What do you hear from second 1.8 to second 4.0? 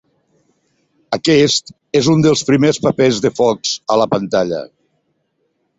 és un dels primers papers de Fox